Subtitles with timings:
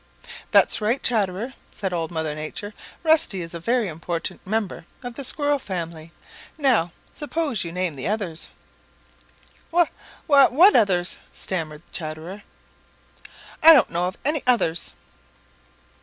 [0.49, 2.73] "That's right, Chatterer," said Old Mother Nature.
[3.03, 6.11] "Rusty is a very important member of the Squirrel family.
[6.57, 8.49] Now suppose you name the others."
[9.69, 9.85] "Wha
[10.27, 12.41] wha what others?" stammered Chatterer.
[13.61, 14.95] "I don't know of any others."